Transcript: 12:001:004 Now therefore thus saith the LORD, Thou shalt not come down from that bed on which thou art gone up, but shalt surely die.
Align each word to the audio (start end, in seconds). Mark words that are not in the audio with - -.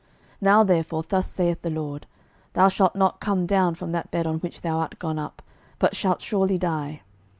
12:001:004 0.41 0.41
Now 0.41 0.63
therefore 0.63 1.03
thus 1.07 1.27
saith 1.29 1.61
the 1.61 1.69
LORD, 1.69 2.07
Thou 2.53 2.69
shalt 2.69 2.95
not 2.95 3.19
come 3.19 3.45
down 3.45 3.75
from 3.75 3.91
that 3.91 4.09
bed 4.09 4.25
on 4.25 4.39
which 4.39 4.61
thou 4.63 4.79
art 4.79 4.97
gone 4.97 5.19
up, 5.19 5.43
but 5.77 5.95
shalt 5.95 6.21
surely 6.21 6.57
die. 6.57 7.03